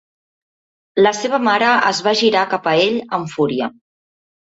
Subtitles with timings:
[1.01, 3.73] La seva mare es va girar cap a ell amb fúria.